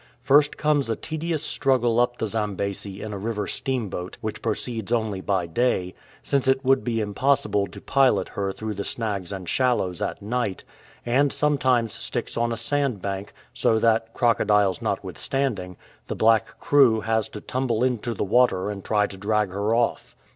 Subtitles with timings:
[0.23, 5.21] First comes a tedious struggle up the Zambesi in a river steamboat which proceeds only
[5.21, 5.93] by day,
[6.23, 10.63] since it would be impossible to pilot her through the snags and shallows at night,
[11.05, 15.77] and sometimes sticks on a sandbank, so that, crocodiles notwithstanding,
[16.07, 20.15] the black crew has to tumble into the water and try to drag her off.